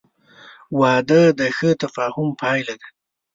[0.79, 2.87] •واده د ښه تفاهم پایله ده.